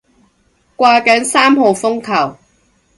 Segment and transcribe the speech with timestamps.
[0.75, 2.39] 掛緊三號風球